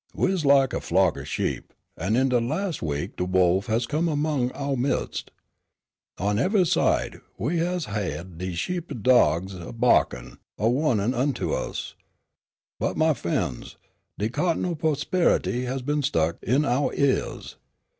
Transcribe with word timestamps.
We 0.15 0.31
is 0.33 0.43
lak 0.45 0.73
a 0.73 0.81
flock 0.81 1.15
o' 1.15 1.23
sheep, 1.23 1.73
an' 1.95 2.15
in 2.15 2.29
de 2.29 2.39
las' 2.41 2.81
week 2.81 3.17
de 3.17 3.23
wolf 3.25 3.67
has 3.67 3.85
come 3.85 4.07
among 4.09 4.49
ouah 4.55 4.75
midst. 4.75 5.29
On 6.17 6.37
evah 6.39 6.65
side 6.65 7.19
we 7.37 7.59
has 7.59 7.85
hyeahd 7.85 8.39
de 8.39 8.55
shephe'd 8.55 9.03
dogs 9.03 9.53
a 9.53 9.71
ba'kin' 9.71 10.39
a 10.57 10.67
wa'nin' 10.67 11.13
unto 11.13 11.51
us. 11.53 11.93
But, 12.79 12.97
my 12.97 13.13
f'en's, 13.13 13.77
de 14.17 14.27
cotton 14.29 14.65
o' 14.65 14.73
p'ospe'ity 14.73 15.65
has 15.65 15.83
been 15.83 16.01
stuck 16.01 16.41
in 16.41 16.63
ouah 16.65 16.89
eahs. 16.95 17.57